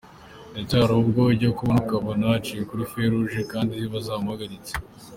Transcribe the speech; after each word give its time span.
Ndetse 0.51 0.73
hari 0.81 0.93
ubwo 1.01 1.21
ujya 1.31 1.49
kubona 1.57 1.79
ukabona 1.83 2.25
aciye 2.37 2.61
muri 2.67 2.83
“feux 2.91 3.09
rouge” 3.11 3.41
kandi 3.51 3.71
ziba 3.81 3.97
zamuhagaritse. 4.05 4.73